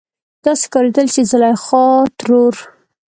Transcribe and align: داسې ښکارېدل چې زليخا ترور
داسې 0.43 0.63
ښکارېدل 0.67 1.07
چې 1.15 1.21
زليخا 1.31 1.85
ترور 2.19 2.55